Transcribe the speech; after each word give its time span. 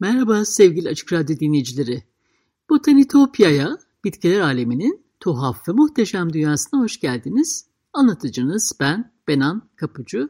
Merhaba 0.00 0.44
sevgili 0.44 0.88
Açık 0.88 1.12
Radyo 1.12 1.38
dinleyicileri. 1.38 2.02
Botanitopya'ya, 2.70 3.78
bitkiler 4.04 4.40
aleminin 4.40 5.06
tuhaf 5.20 5.68
ve 5.68 5.72
muhteşem 5.72 6.32
dünyasına 6.32 6.80
hoş 6.80 7.00
geldiniz. 7.00 7.66
Anlatıcınız 7.92 8.72
ben, 8.80 9.12
Benan 9.28 9.68
Kapucu. 9.76 10.28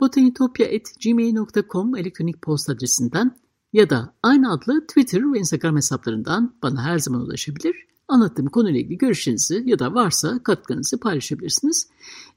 botanitopya.gmail.com 0.00 1.96
elektronik 1.96 2.42
posta 2.42 2.72
adresinden 2.72 3.36
ya 3.72 3.90
da 3.90 4.14
aynı 4.22 4.52
adlı 4.52 4.86
Twitter 4.86 5.32
ve 5.32 5.38
Instagram 5.38 5.76
hesaplarından 5.76 6.56
bana 6.62 6.84
her 6.84 6.98
zaman 6.98 7.20
ulaşabilir 7.20 7.86
anlattığım 8.08 8.46
konuyla 8.46 8.80
ilgili 8.80 8.98
görüşlerinizi 8.98 9.62
ya 9.66 9.78
da 9.78 9.94
varsa 9.94 10.42
katkınızı 10.42 11.00
paylaşabilirsiniz. 11.00 11.88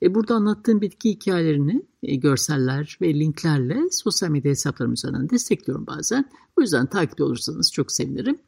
E, 0.02 0.16
burada 0.16 0.36
anlattığım 0.36 0.82
bitki 0.82 1.10
hikayelerini 1.10 1.82
e, 2.04 2.16
görseller 2.16 2.98
ve 3.02 3.14
linklerle 3.14 3.82
sosyal 3.92 4.30
medya 4.30 4.52
hesaplarım 4.52 4.94
üzerinden 4.94 5.30
destekliyorum 5.30 5.88
bazen. 5.88 6.30
O 6.58 6.62
yüzden 6.62 6.86
takipte 6.86 7.24
olursanız 7.24 7.72
çok 7.72 7.92
sevinirim. 7.92 8.40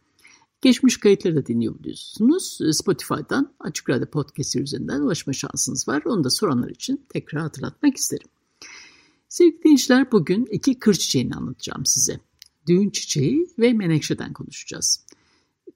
Geçmiş 0.62 0.98
kayıtları 0.98 1.36
da 1.36 1.46
dinleyebiliyorsunuz. 1.46 2.60
E, 2.62 2.74
Spotify'dan 2.74 3.54
Açık 3.60 3.90
Radyo 3.90 4.06
Podcast 4.06 4.56
üzerinden 4.56 5.02
ulaşma 5.02 5.34
şansınız 5.34 5.88
var. 5.88 6.04
Onu 6.06 6.24
da 6.24 6.30
soranlar 6.30 6.70
için 6.70 7.06
tekrar 7.10 7.42
hatırlatmak 7.42 7.98
isterim. 7.98 8.28
Sevgili 9.30 9.64
dinleyiciler 9.64 10.12
bugün 10.12 10.46
iki 10.46 10.80
kır 10.80 10.94
çiçeğini 10.94 11.36
anlatacağım 11.36 11.86
size. 11.86 12.20
Düğün 12.68 12.90
çiçeği 12.90 13.48
ve 13.60 13.74
menekşeden 13.74 14.34
konuşacağız 14.34 15.06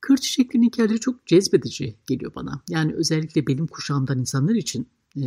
kır 0.02 0.18
çiçeklerinin 0.18 0.68
hikayeleri 0.68 1.00
çok 1.00 1.26
cezbedici 1.28 1.96
geliyor 2.08 2.36
bana. 2.36 2.62
Yani 2.70 2.94
özellikle 2.94 3.48
benim 3.48 3.68
kuşağımdan 3.68 4.20
insanlar 4.20 4.56
için 4.56 4.88
e, 5.18 5.24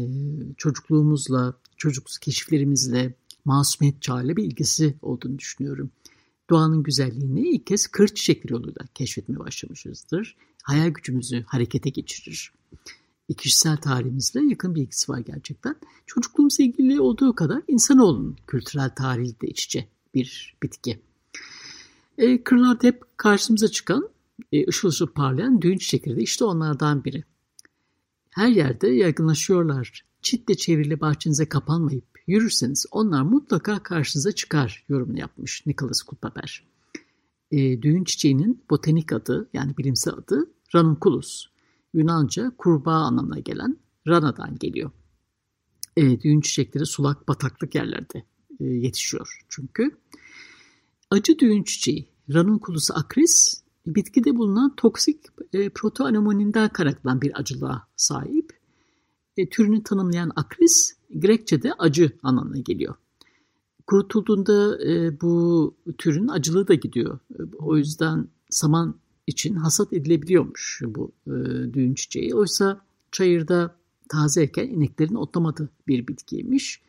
çocukluğumuzla, 0.56 1.54
çocukluk 1.76 2.22
keşiflerimizle, 2.22 3.14
masumiyet 3.44 4.02
çağıyla 4.02 4.36
bir 4.36 4.44
ilgisi 4.44 4.94
olduğunu 5.02 5.38
düşünüyorum. 5.38 5.90
Doğanın 6.50 6.82
güzelliğini 6.82 7.48
ilk 7.48 7.66
kez 7.66 7.86
kır 7.86 8.08
çiçekleri 8.08 8.52
yoluyla 8.52 8.82
keşfetmeye 8.94 9.38
başlamışızdır. 9.38 10.36
Hayal 10.62 10.88
gücümüzü 10.88 11.44
harekete 11.46 11.90
geçirir. 11.90 12.52
E, 13.28 13.34
kişisel 13.34 13.76
tarihimizle 13.76 14.40
yakın 14.44 14.74
bir 14.74 14.82
ilgisi 14.82 15.12
var 15.12 15.18
gerçekten. 15.18 15.76
Çocukluğumuzla 16.06 16.64
ilgili 16.64 17.00
olduğu 17.00 17.34
kadar 17.34 17.62
insanoğlunun 17.68 18.36
kültürel 18.46 18.90
tarihi 18.90 19.40
de 19.40 19.46
iç 19.46 19.64
içe 19.64 19.88
bir 20.14 20.56
bitki. 20.62 21.00
E, 22.18 22.44
kırlarda 22.44 22.86
hep 22.86 23.02
karşımıza 23.16 23.68
çıkan 23.68 24.08
e, 24.52 24.68
ışıl 24.68 24.88
ışıl 24.88 25.06
parlayan 25.06 25.62
düğün 25.62 25.78
çiçekleri 25.78 26.22
işte 26.22 26.44
onlardan 26.44 27.04
biri. 27.04 27.24
Her 28.30 28.48
yerde 28.48 28.88
yaygınlaşıyorlar. 28.88 30.04
Çitle 30.22 30.54
çevrili 30.54 31.00
bahçenize 31.00 31.48
kapanmayıp 31.48 32.04
yürürseniz 32.26 32.86
onlar 32.90 33.22
mutlaka 33.22 33.82
karşınıza 33.82 34.32
çıkar 34.32 34.84
yorumunu 34.88 35.18
yapmış 35.18 35.66
Nicholas 35.66 36.02
Kulpaper. 36.02 36.66
E, 37.50 37.82
düğün 37.82 38.04
çiçeğinin 38.04 38.64
botanik 38.70 39.12
adı 39.12 39.48
yani 39.52 39.76
bilimsel 39.76 40.14
adı 40.14 40.50
Ranunculus. 40.74 41.46
Yunanca 41.94 42.52
kurbağa 42.58 42.92
anlamına 42.92 43.38
gelen 43.38 43.76
Rana'dan 44.06 44.58
geliyor. 44.58 44.90
E, 45.96 46.20
düğün 46.20 46.40
çiçekleri 46.40 46.86
sulak 46.86 47.28
bataklık 47.28 47.74
yerlerde 47.74 48.24
e, 48.60 48.64
yetişiyor 48.64 49.40
çünkü. 49.48 49.90
Acı 51.10 51.38
düğün 51.38 51.62
çiçeği 51.62 52.08
Ranunculus 52.34 52.90
acris 52.90 53.59
bitkide 53.86 54.36
bulunan 54.36 54.74
toksik 54.76 55.20
e, 55.52 55.68
protoanomoninden 55.68 56.68
kaynaklanan 56.68 57.20
bir 57.20 57.40
acılığa 57.40 57.86
sahip. 57.96 58.52
E, 59.36 59.48
türünü 59.48 59.82
tanımlayan 59.82 60.32
akris 60.36 60.92
Grekçe'de 61.14 61.72
acı 61.72 62.12
anlamına 62.22 62.58
geliyor. 62.58 62.94
Kurutulduğunda 63.86 64.84
e, 64.84 65.20
bu 65.20 65.74
türün 65.98 66.28
acılığı 66.28 66.68
da 66.68 66.74
gidiyor. 66.74 67.18
E, 67.38 67.42
o 67.58 67.76
yüzden 67.76 68.28
saman 68.50 68.94
için 69.26 69.54
hasat 69.54 69.92
edilebiliyormuş 69.92 70.82
bu 70.86 71.12
e, 71.26 71.32
düğün 71.74 71.94
çiçeği. 71.94 72.34
Oysa 72.34 72.80
çayırda 73.12 73.76
tazeyken 74.08 74.68
ineklerin 74.68 75.14
otlamadığı 75.14 75.68
bir 75.88 76.06
bitkiymiş. 76.06 76.80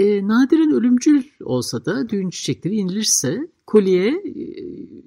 E, 0.00 0.28
nadiren 0.28 0.70
ölümcül 0.70 1.24
olsa 1.44 1.84
da 1.84 2.08
düğün 2.08 2.30
çiçekleri 2.30 2.76
yenilirse 2.76 3.48
kolye 3.66 4.08
e, 4.08 4.42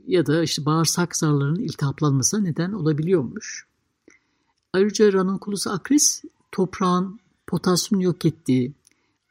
ya 0.07 0.25
da 0.25 0.43
işte 0.43 0.65
bağırsak 0.65 1.17
zarlarının 1.17 1.59
iltihaplanmasına 1.59 2.41
neden 2.41 2.71
olabiliyormuş. 2.71 3.67
Ayrıca 4.73 5.13
Ranunculus 5.13 5.67
acris 5.67 6.23
toprağın 6.51 7.19
potasyum 7.47 8.01
yok 8.01 8.25
ettiği, 8.25 8.73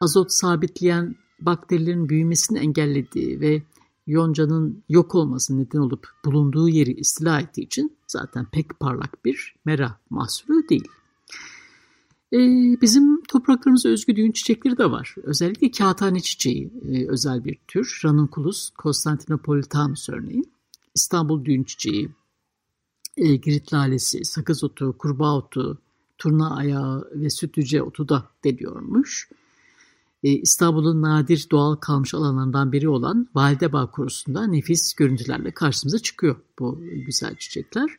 azot 0.01 0.33
sabitleyen 0.33 1.17
bakterilerin 1.41 2.09
büyümesini 2.09 2.59
engellediği 2.59 3.41
ve 3.41 3.63
yoncanın 4.07 4.83
yok 4.89 5.15
olması 5.15 5.59
neden 5.59 5.79
olup 5.79 6.09
bulunduğu 6.25 6.69
yeri 6.69 6.93
istila 6.93 7.41
ettiği 7.41 7.63
için 7.63 7.97
zaten 8.07 8.47
pek 8.53 8.81
parlak 8.81 9.25
bir 9.25 9.55
mera 9.65 9.99
mahsulü 10.11 10.69
değil. 10.69 10.89
Ee, 12.33 12.81
bizim 12.81 13.23
topraklarımıza 13.23 13.89
özgü 13.89 14.17
düğün 14.17 14.33
çiçekleri 14.33 14.79
de 14.79 14.91
var. 14.91 15.15
Özellikle 15.23 15.71
kağıthane 15.71 16.21
çiçeği 16.21 16.73
e, 16.89 17.09
özel 17.09 17.45
bir 17.45 17.59
tür. 17.69 18.01
Ranunculus 18.05 18.71
constantinopolitanus 18.83 20.09
örneğin. 20.09 20.53
İstanbul 20.95 21.45
düğün 21.45 21.65
çiçeği, 21.65 22.11
e, 23.17 23.37
girit 23.37 23.73
lalesi, 23.73 24.25
sakız 24.25 24.65
otu, 24.65 24.95
kurbağa 24.99 25.37
otu, 25.37 25.79
turna 26.19 26.57
ayağı 26.57 27.11
ve 27.15 27.31
sütlüce 27.31 27.83
otu 27.83 28.09
da 28.09 28.29
deniyormuş. 28.45 29.29
E, 30.23 30.31
İstanbul'un 30.31 31.03
nadir 31.03 31.47
doğal 31.51 31.77
kalmış 31.77 32.15
alanlarından 32.15 32.73
biri 32.73 32.89
olan 32.89 33.29
Validebağ 33.35 33.91
Korusu'nda 33.91 34.47
nefis 34.47 34.95
görüntülerle 34.95 35.51
karşımıza 35.51 35.99
çıkıyor 35.99 36.37
bu 36.59 36.81
güzel 37.07 37.37
çiçekler. 37.37 37.91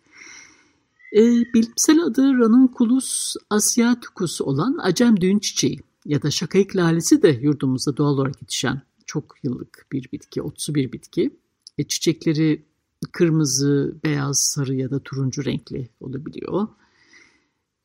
E, 1.13 1.21
bilimsel 1.53 2.03
adı 2.03 2.21
Ranunculus 2.21 3.35
asiaticus 3.49 4.41
olan 4.41 4.77
acem 4.81 5.21
düğün 5.21 5.39
çiçeği 5.39 5.79
ya 6.05 6.21
da 6.21 6.31
şakayık 6.31 6.75
lalesi 6.75 7.21
de 7.21 7.39
yurdumuzda 7.41 7.97
doğal 7.97 8.13
olarak 8.13 8.41
yetişen 8.41 8.81
çok 9.05 9.35
yıllık 9.43 9.85
bir 9.91 10.09
bitki, 10.11 10.41
otsu 10.41 10.75
bir 10.75 10.91
bitki. 10.91 11.37
E, 11.77 11.83
çiçekleri 11.83 12.65
kırmızı, 13.11 13.95
beyaz, 14.03 14.39
sarı 14.39 14.75
ya 14.75 14.91
da 14.91 14.99
turuncu 14.99 15.45
renkli 15.45 15.89
olabiliyor. 15.99 16.67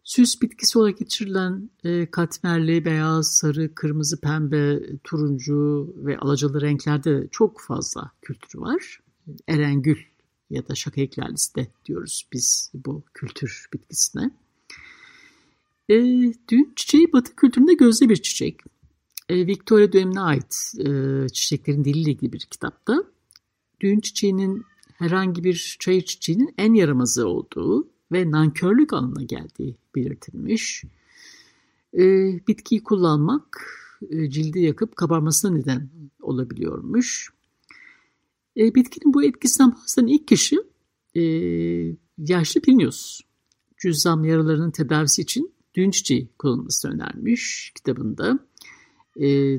Süs 0.04 0.42
bitkisi 0.42 0.78
olarak 0.78 0.98
geçirilen 0.98 1.70
e, 1.84 2.10
katmerli, 2.10 2.84
beyaz, 2.84 3.32
sarı, 3.32 3.74
kırmızı, 3.74 4.20
pembe, 4.20 4.80
turuncu 5.04 5.94
ve 5.96 6.18
alacalı 6.18 6.60
renklerde 6.60 7.28
çok 7.30 7.60
fazla 7.60 8.10
kültürü 8.22 8.60
var. 8.62 9.00
Erengül 9.48 9.98
ya 10.50 10.68
da 10.68 10.74
şaka 10.74 11.00
eklerlisi 11.00 11.54
de 11.54 11.66
diyoruz 11.86 12.26
biz 12.32 12.72
bu 12.74 13.02
kültür 13.14 13.68
bitkisine. 13.72 14.30
E, 15.88 15.94
düğün 16.48 16.72
çiçeği 16.76 17.12
batı 17.12 17.36
kültüründe 17.36 17.74
gözde 17.74 18.08
bir 18.08 18.16
çiçek. 18.16 18.60
E, 19.28 19.46
Victoria 19.46 19.92
dönemine 19.92 20.20
ait 20.20 20.72
e, 20.78 20.88
çiçeklerin 21.28 21.84
diliyle 21.84 22.10
ilgili 22.10 22.32
bir 22.32 22.40
kitapta 22.40 23.04
düğün 23.80 24.00
çiçeğinin 24.00 24.64
herhangi 24.98 25.44
bir 25.44 25.76
çayır 25.80 26.02
çiçeğinin 26.02 26.54
en 26.58 26.74
yaramazı 26.74 27.28
olduğu 27.28 27.88
ve 28.12 28.30
nankörlük 28.30 28.92
anlamına 28.92 29.22
geldiği 29.22 29.76
belirtilmiş. 29.96 30.84
E, 31.94 32.02
bitkiyi 32.48 32.82
kullanmak 32.82 33.66
e, 34.10 34.30
cildi 34.30 34.60
yakıp 34.60 34.96
kabarmasına 34.96 35.50
neden 35.50 35.90
olabiliyormuş. 36.20 37.32
E, 38.58 38.74
bitkinin 38.74 39.14
bu 39.14 39.24
etkisinden 39.24 39.72
bahseden 39.72 40.06
ilk 40.06 40.28
kişi 40.28 40.56
e, 41.14 41.22
yaşlı 42.18 42.60
Plinius. 42.60 43.20
Cüzzam 43.76 44.24
yaralarının 44.24 44.70
tedavisi 44.70 45.22
için 45.22 45.52
düğün 45.74 45.90
çiçeği 45.90 46.28
kullanılması 46.38 46.88
önermiş 46.88 47.72
kitabında. 47.76 48.38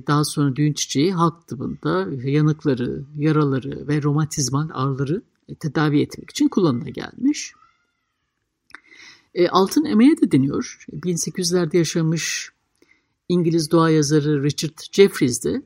daha 0.07 0.23
sonra 0.23 0.55
düğün 0.55 0.73
çiçeği 0.73 1.13
halk 1.13 1.47
tıbbında 1.47 2.07
yanıkları, 2.29 3.05
yaraları 3.17 3.87
ve 3.87 4.03
romatizmal 4.03 4.69
ağrıları 4.73 5.21
tedavi 5.59 6.01
etmek 6.01 6.29
için 6.29 6.47
kullanıla 6.47 6.89
gelmiş. 6.89 7.53
altın 9.49 9.85
emeğe 9.85 10.21
de 10.21 10.31
deniyor. 10.31 10.85
1800'lerde 10.93 11.77
yaşamış 11.77 12.51
İngiliz 13.29 13.71
doğa 13.71 13.89
yazarı 13.89 14.43
Richard 14.43 14.79
Jeffries 14.91 15.43
de 15.43 15.61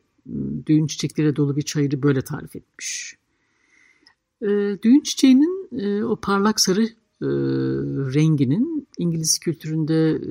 düğün 0.65 0.87
çiçekleriyle 0.87 1.35
dolu 1.35 1.55
bir 1.55 1.61
çayırı 1.61 2.03
böyle 2.03 2.21
tarif 2.21 2.55
etmiş. 2.55 3.15
Düğün 4.83 5.01
çiçeğinin 5.01 6.03
o 6.03 6.15
parlak 6.15 6.59
sarı 6.59 6.89
renginin 8.13 8.87
İngiliz 8.97 9.39
kültüründe 9.39 10.21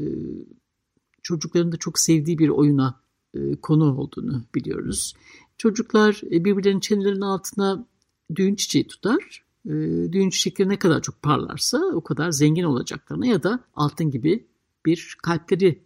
çocukların 1.23 1.73
da 1.73 1.77
çok 1.77 1.99
sevdiği 1.99 2.39
bir 2.39 2.49
oyuna 2.49 3.03
e, 3.35 3.57
konu 3.57 3.97
olduğunu 3.97 4.45
biliyoruz. 4.55 5.15
Çocuklar 5.59 6.21
e, 6.31 6.45
birbirlerinin 6.45 6.81
çenelerinin 6.81 7.21
altına 7.21 7.87
düğün 8.35 8.55
çiçeği 8.55 8.87
tutar. 8.87 9.45
E, 9.67 9.73
düğün 10.13 10.31
çiçekleri 10.31 10.69
ne 10.69 10.79
kadar 10.79 11.03
çok 11.03 11.23
parlarsa 11.23 11.79
o 11.95 12.01
kadar 12.01 12.31
zengin 12.31 12.65
olacaklarına 12.65 13.27
ya 13.27 13.43
da 13.43 13.65
altın 13.75 14.11
gibi 14.11 14.47
bir 14.87 15.17
kalpleri 15.23 15.83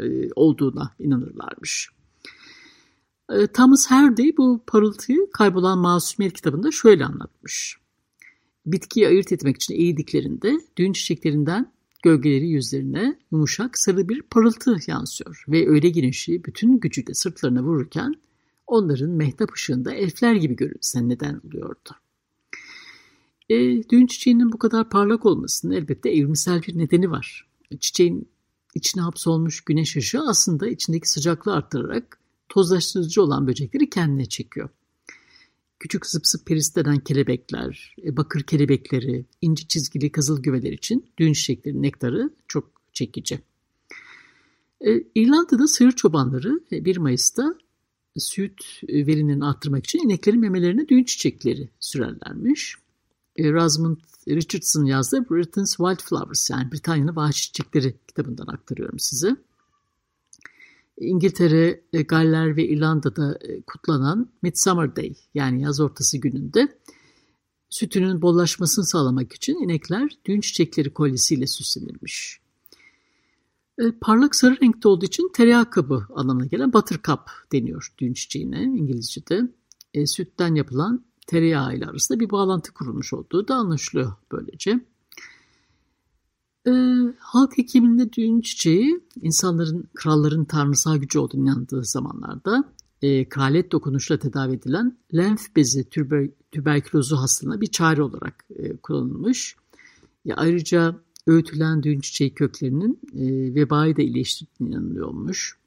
e, 0.00 0.32
olduğuna 0.36 0.94
inanırlarmış. 0.98 1.90
E, 3.32 3.46
Thomas 3.46 3.86
Hardy 3.86 4.36
bu 4.36 4.62
parıltıyı 4.66 5.30
Kaybolan 5.32 5.78
Masumiyet 5.78 6.34
kitabında 6.34 6.70
şöyle 6.70 7.04
anlatmış. 7.04 7.76
Bitkiyi 8.66 9.08
ayırt 9.08 9.32
etmek 9.32 9.56
için 9.56 9.74
eğdiklerinde 9.74 10.60
düğün 10.76 10.92
çiçeklerinden 10.92 11.72
Gölgeleri 12.02 12.48
yüzlerine 12.48 13.18
yumuşak 13.32 13.78
sarı 13.78 14.08
bir 14.08 14.22
parıltı 14.22 14.76
yansıyor 14.86 15.44
ve 15.48 15.68
öyle 15.68 15.88
güneşi 15.88 16.44
bütün 16.44 16.80
gücüyle 16.80 17.14
sırtlarına 17.14 17.62
vururken 17.62 18.14
onların 18.66 19.10
mehtap 19.10 19.52
ışığında 19.52 19.94
elfler 19.94 20.34
gibi 20.34 20.56
görünsen 20.56 21.08
neden 21.08 21.40
oluyordu. 21.46 21.90
E, 23.48 23.88
düğün 23.88 24.06
çiçeğinin 24.06 24.52
bu 24.52 24.58
kadar 24.58 24.90
parlak 24.90 25.26
olmasının 25.26 25.72
elbette 25.72 26.10
evrimsel 26.10 26.62
bir 26.62 26.78
nedeni 26.78 27.10
var. 27.10 27.48
Çiçeğin 27.80 28.28
içine 28.74 29.02
hapsolmuş 29.02 29.60
güneş 29.60 29.96
ışığı 29.96 30.20
aslında 30.20 30.68
içindeki 30.68 31.10
sıcaklığı 31.10 31.54
arttırarak 31.54 32.18
tozlaştırıcı 32.52 33.22
olan 33.22 33.46
böcekleri 33.46 33.90
kendine 33.90 34.26
çekiyor 34.26 34.68
küçük 35.82 36.06
zıp 36.06 36.26
zıp 36.26 36.46
peristeden 36.46 36.98
kelebekler, 36.98 37.96
e, 38.04 38.16
bakır 38.16 38.42
kelebekleri, 38.42 39.26
inci 39.40 39.68
çizgili 39.68 40.12
kızıl 40.12 40.42
güveler 40.42 40.72
için 40.72 41.06
düğün 41.18 41.32
çiçekleri 41.32 41.82
nektarı 41.82 42.30
çok 42.48 42.70
çekici. 42.92 43.40
E, 44.80 44.90
İrlanda'da 45.14 45.66
sığır 45.66 45.92
çobanları 45.92 46.60
1 46.70 46.96
e, 46.96 47.00
Mayıs'ta 47.00 47.54
süt 48.16 48.62
verimlerini 48.82 49.44
arttırmak 49.44 49.84
için 49.84 49.98
ineklerin 49.98 50.40
memelerine 50.40 50.88
düğün 50.88 51.04
çiçekleri 51.04 51.68
sürerlermiş. 51.80 52.76
Rosamund 53.38 53.98
Richardson 54.28 54.84
yazdığı 54.84 55.30
Britain's 55.30 55.76
Wildflowers 55.76 56.50
yani 56.50 56.72
Britanya'nın 56.72 57.16
Vahşi 57.16 57.42
Çiçekleri 57.42 57.94
kitabından 58.08 58.46
aktarıyorum 58.46 58.98
size. 58.98 59.36
İngiltere, 61.02 61.84
e, 61.92 62.02
Galler 62.02 62.56
ve 62.56 62.68
İrlanda'da 62.68 63.38
e, 63.40 63.62
kutlanan 63.62 64.32
Midsummer 64.42 64.96
Day 64.96 65.14
yani 65.34 65.62
yaz 65.62 65.80
ortası 65.80 66.18
gününde 66.18 66.78
sütünün 67.70 68.22
bollaşmasını 68.22 68.84
sağlamak 68.84 69.32
için 69.32 69.64
inekler 69.64 70.10
düğün 70.24 70.40
çiçekleri 70.40 70.94
kolyesiyle 70.94 71.46
süslenirmiş. 71.46 72.40
E, 73.78 73.92
parlak 74.00 74.36
sarı 74.36 74.60
renkte 74.60 74.88
olduğu 74.88 75.04
için 75.04 75.30
tereyağı 75.34 75.70
kabı 75.70 76.06
anlamına 76.14 76.46
gelen 76.46 76.72
buttercup 76.72 77.20
deniyor 77.52 77.94
düğün 77.98 78.12
çiçeğine 78.12 78.62
İngilizce'de. 78.62 79.42
E, 79.94 80.06
sütten 80.06 80.54
yapılan 80.54 81.04
tereyağı 81.26 81.76
ile 81.76 81.86
arasında 81.86 82.20
bir 82.20 82.30
bağlantı 82.30 82.74
kurulmuş 82.74 83.12
olduğu 83.12 83.48
da 83.48 83.54
anlaşılıyor 83.54 84.12
böylece. 84.32 84.80
E, 86.66 86.72
halk 87.18 87.58
hekiminde 87.58 88.12
düğün 88.12 88.40
çiçeği 88.40 89.00
insanların 89.22 89.88
kralların 89.94 90.44
tanrısal 90.44 90.96
gücü 90.96 91.18
olduğunu 91.18 91.42
inandığı 91.42 91.84
zamanlarda 91.84 92.64
e, 93.02 93.28
kraliyet 93.28 93.72
dokunuşla 93.72 94.18
tedavi 94.18 94.54
edilen 94.54 94.96
lenf 95.14 95.56
bezi 95.56 95.88
tüber, 95.88 96.28
tüberkülozu 96.52 97.16
hastalığına 97.16 97.60
bir 97.60 97.66
çare 97.66 98.02
olarak 98.02 98.44
e, 98.56 98.76
kullanılmış. 98.76 99.56
Ya, 100.24 100.36
ayrıca 100.36 101.00
öğütülen 101.26 101.82
düğün 101.82 102.00
çiçeği 102.00 102.34
köklerinin 102.34 103.00
e, 103.14 103.54
vebayı 103.54 103.96
da 103.96 104.02
iyileştirdiğine 104.02 104.74
inanılıyormuş. 104.74 105.58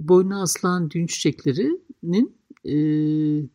Boynuna 0.00 0.42
asılan 0.42 0.90
düğün 0.90 1.06
çiçeklerinin 1.06 2.36
e, 2.64 2.74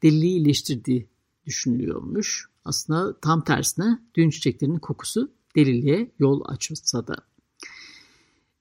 deliliği 0.04 0.38
iyileştirdiği 0.38 1.08
düşünülüyormuş. 1.46 2.46
Aslında 2.66 3.20
tam 3.20 3.44
tersine 3.44 4.00
düğün 4.16 4.30
çiçeklerinin 4.30 4.80
kokusu 4.80 5.32
deliliğe 5.58 6.12
yol 6.20 6.42
açsa 6.46 7.08
da. 7.08 7.16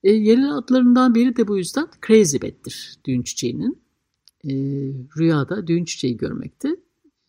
E, 0.04 0.12
yerel 0.12 0.56
adlarından 0.56 1.14
biri 1.14 1.36
de 1.36 1.48
bu 1.48 1.58
yüzden 1.58 1.88
Crazy 2.06 2.36
Bet'tir 2.42 2.98
düğün 3.06 3.22
çiçeğinin. 3.22 3.78
E, 4.44 4.52
rüyada 5.18 5.66
düğün 5.66 5.84
çiçeği 5.84 6.16
görmekte 6.16 6.76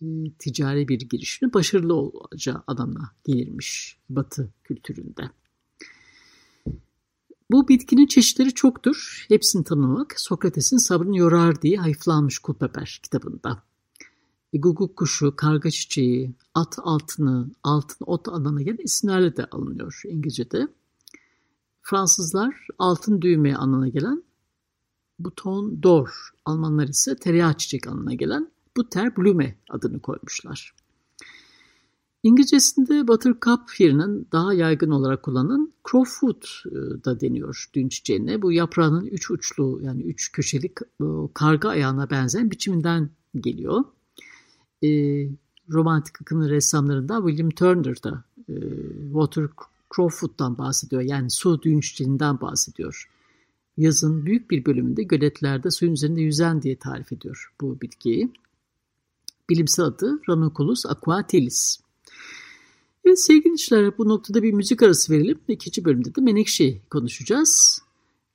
e, 0.02 0.06
ticari 0.40 0.88
bir 0.88 1.00
girişimin 1.00 1.54
başarılı 1.54 1.94
olacağı 1.94 2.64
adamla 2.68 3.12
gelirmiş 3.26 3.98
Batı 4.10 4.54
kültüründe. 4.64 5.30
Bu 7.52 7.68
bitkinin 7.68 8.08
çeşitleri 8.08 8.54
çoktur. 8.54 9.26
Hepsini 9.28 9.64
tanımak 9.64 10.20
Sokrates'in 10.22 10.88
sabrını 10.88 11.18
yorar 11.18 11.62
diye 11.62 11.78
hayıflanmış 11.78 12.40
Kulpeper 12.40 13.00
kitabında. 13.04 13.64
E, 14.58 14.60
guguk 14.60 14.96
kuşu, 14.98 15.36
karga 15.36 15.72
çiçeği, 15.72 16.36
at 16.54 16.76
altını, 16.84 17.52
altın 17.64 18.06
ot 18.06 18.28
anlamına 18.28 18.62
gelen 18.62 18.84
isimlerle 18.84 19.38
de 19.38 19.46
alınıyor 19.46 20.02
İngilizce'de. 20.06 20.68
Fransızlar 21.82 22.68
altın 22.80 23.22
düğme 23.22 23.56
anlamına 23.56 23.88
gelen 23.88 24.24
buton 25.20 25.84
d'or, 25.84 26.30
Almanlar 26.46 26.88
ise 26.88 27.16
tereyağı 27.16 27.54
çiçek 27.54 27.88
anlamına 27.88 28.14
gelen 28.14 28.52
butter 28.78 29.18
blume 29.18 29.58
adını 29.70 30.00
koymuşlar. 30.00 30.74
İngilizcesinde 32.24 33.08
buttercup 33.08 33.80
yerine 33.80 34.26
daha 34.32 34.54
yaygın 34.54 34.92
olarak 34.92 35.24
kullanılan 35.24 35.74
crowfoot 35.92 36.46
e, 36.66 37.04
da 37.06 37.20
deniyor 37.20 37.70
düğün 37.74 37.90
çiçeğine. 37.90 38.42
Bu 38.42 38.52
yaprağının 38.52 39.06
üç 39.06 39.32
uçlu 39.32 39.80
yani 39.84 40.02
üç 40.02 40.32
köşeli 40.32 40.74
e, 41.02 41.06
karga 41.34 41.70
ayağına 41.70 42.10
benzeyen 42.10 42.52
biçiminden 42.52 43.10
geliyor 43.36 43.84
e, 44.84 44.90
romantik 45.70 46.22
akımlı 46.22 46.50
ressamlarından 46.50 47.28
William 47.28 47.50
Turner 47.50 48.04
da 48.04 48.24
e, 48.50 48.56
Water 49.04 49.48
Crawford'dan 49.96 50.58
bahsediyor. 50.58 51.02
Yani 51.02 51.32
su 51.32 51.62
düğünçlerinden 51.62 52.42
bahsediyor. 52.42 53.10
Yazın 53.78 54.26
büyük 54.26 54.52
bir 54.52 54.66
bölümünde 54.66 55.04
göletlerde 55.04 55.72
suyun 55.72 55.94
üzerinde 55.94 56.22
yüzen 56.22 56.62
diye 56.62 56.76
tarif 56.76 57.12
ediyor 57.12 57.54
bu 57.62 57.82
bitkiyi. 57.82 58.32
Bilimsel 59.50 59.86
adı 59.86 60.20
Ranunculus 60.30 60.86
aquatilis. 60.86 61.80
Evet 63.06 63.22
sevgili 63.22 63.44
dinleyiciler 63.44 63.98
bu 63.98 64.08
noktada 64.08 64.44
bir 64.44 64.54
müzik 64.54 64.84
arası 64.84 65.14
verelim. 65.14 65.40
İkinci 65.48 65.86
bölümde 65.86 66.16
de 66.16 66.22
Menekşe 66.22 66.82
konuşacağız. 66.90 67.82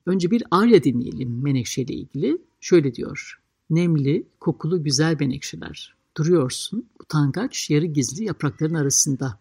Önce 0.07 0.31
bir 0.31 0.43
Arya 0.51 0.85
dinleyelim 0.85 1.43
Menekşe 1.43 1.83
ile 1.83 1.95
ilgili. 1.95 2.39
Şöyle 2.61 2.95
diyor. 2.95 3.41
Nemli, 3.71 4.27
kokulu 4.41 4.85
güzel 4.85 5.17
menekşeler. 5.21 5.95
Duruyorsun, 6.17 6.89
utangaç, 7.01 7.71
yarı 7.71 7.87
gizli 7.87 8.25
yaprakların 8.25 8.75
arasında. 8.75 9.39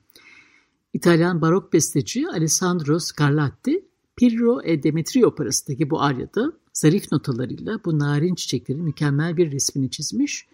İtalyan 0.93 1.41
barok 1.41 1.73
besteci 1.73 2.27
Alessandro 2.27 2.99
Scarlatti, 2.99 3.85
Pirro 4.15 4.61
e 4.63 4.83
Demetrio 4.83 5.27
operasındaki 5.27 5.89
bu 5.89 6.01
aryada 6.01 6.53
zarif 6.73 7.11
notalarıyla 7.11 7.79
bu 7.85 7.99
narin 7.99 8.35
çiçeklerin 8.35 8.83
mükemmel 8.83 9.37
bir 9.37 9.51
resmini 9.51 9.91
çizmiş. 9.91 10.47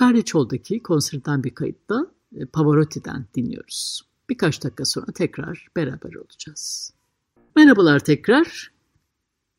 Carriçol'daki 0.00 0.82
konserden 0.82 1.44
bir 1.44 1.54
kayıtta 1.54 2.06
e, 2.36 2.46
Pavarotti'den 2.46 3.26
dinliyoruz. 3.34 4.02
Birkaç 4.30 4.64
dakika 4.64 4.84
sonra 4.84 5.12
tekrar 5.12 5.68
beraber 5.76 6.14
olacağız. 6.14 6.92
Merhabalar 7.56 7.98
tekrar. 7.98 8.72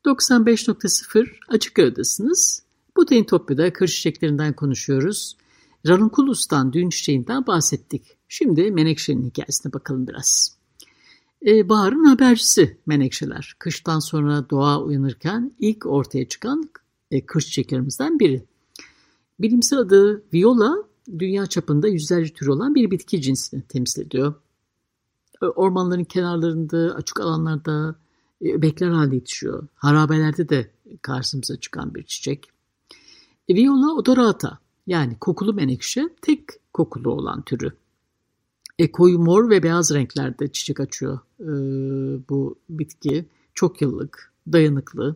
95.0 0.06 1.28
Açık 1.50 1.80
Öğüdesiniz. 1.80 2.64
Bu 2.98 3.06
Topya'da 3.26 3.74
kır 3.74 3.88
çiçeklerinden 3.88 4.54
konuşuyoruz. 4.54 5.38
Ranunculus'tan, 5.88 6.74
düğün 6.74 6.90
çiçeğinden 6.90 7.48
bahsettik. 7.48 8.18
Şimdi 8.28 8.72
Menekşe'nin 8.72 9.30
hikayesine 9.30 9.74
bakalım 9.74 10.08
biraz. 10.08 10.58
Ee, 11.46 11.70
baharın 11.70 12.04
habercisi 12.04 12.78
Menekşeler. 12.86 13.56
Kıştan 13.60 14.00
sonra 14.00 14.50
doğa 14.50 14.82
uyanırken 14.82 15.52
ilk 15.60 15.86
ortaya 15.86 16.28
çıkan 16.28 16.70
e, 17.12 17.26
kış 17.26 17.46
çiçeklerimizden 17.46 18.20
biri. 18.20 18.46
Bilimsel 19.40 19.80
adı 19.80 20.24
viola, 20.34 20.76
dünya 21.20 21.46
çapında 21.46 21.88
yüzlerce 21.88 22.34
tür 22.34 22.48
olan 22.48 22.76
bir 22.76 22.92
bitki 22.92 23.22
cinsini 23.22 23.62
temsil 23.62 24.02
ediyor. 24.02 24.34
Ormanların 25.42 26.04
kenarlarında, 26.04 26.96
açık 26.96 27.20
alanlarda 27.20 27.96
E, 28.42 28.54
öbekler 28.54 28.90
halinde 28.90 29.16
yetişiyor. 29.16 29.68
Harabelerde 29.76 30.50
de 30.50 30.72
karşımıza 31.02 31.60
çıkan 31.60 31.96
bir 31.96 32.04
çiçek. 32.04 32.50
E, 33.48 33.56
Viola 33.56 33.94
odorata 33.94 34.60
yani 34.88 35.18
kokulu 35.20 35.54
menekşe 35.54 36.10
tek 36.22 36.50
kokulu 36.74 37.12
olan 37.12 37.42
türü. 37.42 37.72
E, 38.80 38.92
koyu 38.92 39.20
mor 39.20 39.50
ve 39.50 39.64
beyaz 39.64 39.94
renklerde 39.94 40.52
çiçek 40.52 40.80
açıyor 40.80 41.20
e, 41.40 41.50
bu 42.30 42.60
bitki. 42.70 43.26
Çok 43.54 43.82
yıllık, 43.82 44.34
dayanıklı. 44.52 45.16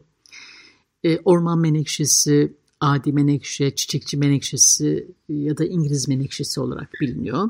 E, 1.04 1.20
orman 1.20 1.60
menekşesi, 1.60 2.54
adi 2.80 3.14
menekşe, 3.14 3.76
çiçekçi 3.76 4.18
menekşesi 4.18 5.08
ya 5.30 5.58
da 5.58 5.66
İngiliz 5.66 6.08
menekşesi 6.08 6.60
olarak 6.60 6.90
biliniyor. 7.02 7.50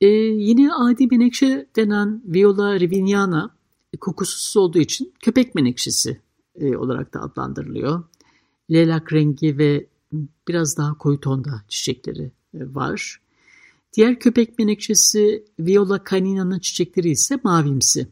E, 0.00 0.06
yine 0.06 0.72
adi 0.72 1.06
menekşe 1.06 1.66
denen 1.76 2.22
Viola 2.26 2.80
riviniana 2.80 3.54
e, 3.92 3.96
kokusuz 3.96 4.56
olduğu 4.56 4.78
için 4.78 5.12
köpek 5.20 5.54
menekşesi 5.54 6.20
e, 6.60 6.76
olarak 6.76 7.14
da 7.14 7.20
adlandırılıyor. 7.22 8.02
Leylak 8.70 9.12
rengi 9.12 9.58
ve 9.58 9.86
biraz 10.48 10.76
daha 10.76 10.98
koyu 10.98 11.20
tonda 11.20 11.62
çiçekleri 11.68 12.32
e, 12.54 12.74
var. 12.74 13.20
Diğer 13.92 14.18
köpek 14.18 14.58
menekşesi 14.58 15.44
Viola 15.60 16.04
canina'nın 16.10 16.58
çiçekleri 16.58 17.10
ise 17.10 17.40
mavimsi. 17.44 18.08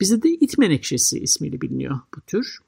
Bize 0.00 0.22
de 0.22 0.28
it 0.28 0.58
menekşesi 0.58 1.18
ismiyle 1.18 1.60
biliniyor 1.60 2.00
bu 2.16 2.20
tür. 2.20 2.58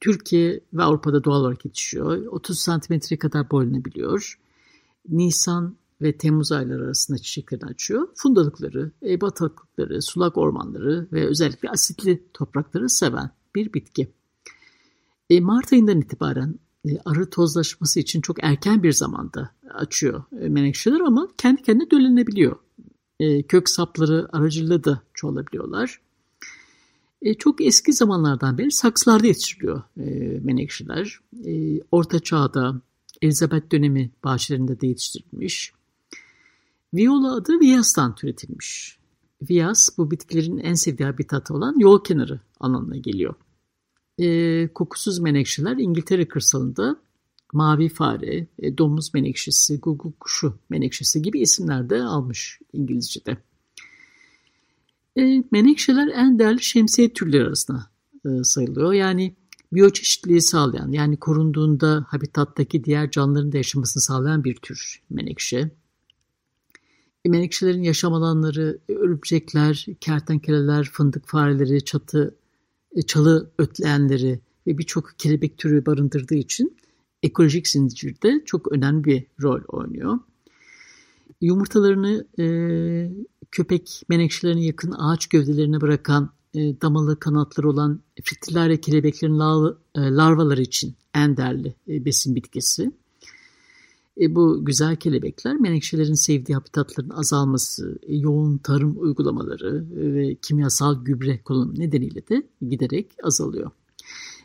Türkiye 0.00 0.60
ve 0.72 0.82
Avrupa'da 0.82 1.24
doğal 1.24 1.40
olarak 1.40 1.64
yetişiyor. 1.64 2.26
30 2.26 2.58
santimetre 2.58 3.18
kadar 3.18 3.50
boylanabiliyor. 3.50 4.38
Nisan 5.08 5.76
ve 6.02 6.16
Temmuz 6.16 6.52
ayları 6.52 6.84
arasında 6.84 7.18
çiçeklerini 7.18 7.64
açıyor. 7.64 8.08
Fundalıkları, 8.14 8.90
e, 9.06 9.20
bataklıkları, 9.20 10.02
sulak 10.02 10.38
ormanları 10.38 11.08
ve 11.12 11.26
özellikle 11.26 11.70
asitli 11.70 12.22
toprakları 12.32 12.90
seven 12.90 13.30
bir 13.54 13.72
bitki. 13.72 14.08
E, 15.30 15.40
Mart 15.40 15.72
ayından 15.72 16.00
itibaren 16.00 16.58
arı 17.04 17.30
tozlaşması 17.30 18.00
için 18.00 18.20
çok 18.20 18.44
erken 18.44 18.82
bir 18.82 18.92
zamanda 18.92 19.50
açıyor 19.74 20.22
e, 20.40 20.48
menekşeler 20.48 21.00
ama 21.00 21.28
kendi 21.38 21.62
kendine 21.62 21.90
döllenebiliyor. 21.90 22.56
E, 23.20 23.42
kök 23.42 23.68
sapları 23.68 24.28
aracılığıyla 24.32 24.84
da 24.84 25.02
çoğalabiliyorlar. 25.14 26.00
E, 27.22 27.34
çok 27.34 27.60
eski 27.60 27.92
zamanlardan 27.92 28.58
beri 28.58 28.70
saksılarda 28.70 29.26
yetiştiriliyor 29.26 29.82
e, 29.96 30.04
menekşeler. 30.40 31.20
E, 31.44 31.80
Orta 31.90 32.18
Çağ'da 32.18 32.80
Elizabeth 33.22 33.72
dönemi 33.72 34.10
bahçelerinde 34.24 34.80
de 34.80 34.86
yetiştirilmiş. 34.86 35.72
Viola 36.94 37.34
adı 37.34 37.60
Vias'tan 37.60 38.14
türetilmiş. 38.14 38.98
Vias 39.50 39.98
bu 39.98 40.10
bitkilerin 40.10 40.58
en 40.58 40.74
sevdiği 40.74 41.06
habitatı 41.06 41.54
olan 41.54 41.78
yol 41.78 42.04
kenarı 42.04 42.40
alanına 42.60 42.96
geliyor. 42.96 43.34
E, 44.18 44.68
kokusuz 44.74 45.18
menekşeler 45.18 45.76
İngiltere 45.76 46.28
kırsalında 46.28 46.96
mavi 47.52 47.88
fare, 47.88 48.46
e, 48.58 48.78
domuz 48.78 49.14
menekşesi, 49.14 49.80
gugu 49.80 50.12
kuşu 50.20 50.58
menekşesi 50.70 51.22
gibi 51.22 51.40
isimler 51.40 51.90
de 51.90 52.02
almış 52.02 52.60
İngilizce'de. 52.72 53.36
E, 55.18 55.44
menekşeler 55.52 56.08
en 56.08 56.38
değerli 56.38 56.62
şemsiye 56.62 57.12
türleri 57.12 57.44
arasında 57.44 57.90
e, 58.26 58.28
sayılıyor. 58.44 58.92
Yani 58.92 59.34
biyoçeşitliliği 59.72 60.42
sağlayan 60.42 60.92
yani 60.92 61.16
korunduğunda 61.16 62.06
habitattaki 62.08 62.84
diğer 62.84 63.10
canlıların 63.10 63.52
da 63.52 63.56
yaşamasını 63.56 64.02
sağlayan 64.02 64.44
bir 64.44 64.56
tür 64.56 65.02
menekşe. 65.10 65.70
E, 67.24 67.28
menekşelerin 67.28 67.82
yaşam 67.82 68.12
alanları 68.12 68.78
örümcekler, 68.88 69.86
kertenkeleler, 70.00 70.84
fındık 70.92 71.28
fareleri, 71.28 71.84
çatı, 71.84 72.34
çalı 73.02 73.50
ötleyenleri 73.58 74.40
ve 74.66 74.78
birçok 74.78 75.18
kelebek 75.18 75.58
türü 75.58 75.86
barındırdığı 75.86 76.34
için 76.34 76.76
ekolojik 77.22 77.68
zincirde 77.68 78.42
çok 78.44 78.72
önemli 78.72 79.04
bir 79.04 79.26
rol 79.42 79.60
oynuyor. 79.68 80.18
Yumurtalarını 81.40 82.26
e, 82.38 82.46
köpek 83.50 84.02
menekşelerine 84.08 84.64
yakın 84.64 84.92
ağaç 84.98 85.26
gövdelerine 85.26 85.80
bırakan 85.80 86.30
e, 86.54 86.80
damalı 86.80 87.20
kanatları 87.20 87.70
olan 87.70 88.02
fritillare 88.24 88.80
kelebeklerin 88.80 89.38
e, 89.94 90.00
larvaları 90.00 90.62
için 90.62 90.94
en 91.14 91.36
değerli 91.36 91.74
e, 91.88 92.04
besin 92.04 92.34
bitkisi. 92.34 92.92
E, 94.20 94.34
bu 94.34 94.64
güzel 94.64 94.96
kelebekler 94.96 95.56
menekşelerin 95.56 96.14
sevdiği 96.14 96.56
habitatların 96.56 97.10
azalması, 97.10 97.98
e, 98.02 98.16
yoğun 98.16 98.58
tarım 98.58 99.02
uygulamaları 99.02 99.84
e, 100.00 100.14
ve 100.14 100.34
kimyasal 100.34 101.04
gübre 101.04 101.42
kullanımı 101.42 101.80
nedeniyle 101.80 102.28
de 102.28 102.42
giderek 102.68 103.12
azalıyor. 103.22 103.70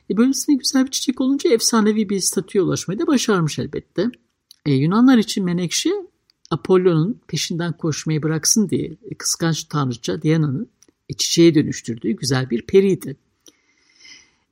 E, 0.10 0.18
böylesine 0.18 0.56
güzel 0.56 0.86
bir 0.86 0.92
çiçek 0.92 1.22
olunca 1.22 1.50
efsanevi 1.50 2.10
bir 2.10 2.20
statüye 2.20 2.62
ulaşmayı 2.62 3.00
da 3.00 3.08
başarmış 3.08 3.60
elbette. 3.60 4.12
E, 4.66 4.74
Yunanlar 4.74 5.18
için 5.18 5.46
menekşe 5.46 5.90
Apollo'nun 6.52 7.22
peşinden 7.28 7.78
koşmayı 7.78 8.24
bıraksın 8.24 8.70
diye 8.70 8.98
kıskanç 9.18 9.64
tanrıça 9.64 10.22
Diana'nın 10.22 10.70
e, 11.10 11.14
çiçeğe 11.14 11.56
dönüştürdüğü 11.56 12.12
güzel 12.12 12.50
bir 12.50 12.62
periydi. 12.62 13.18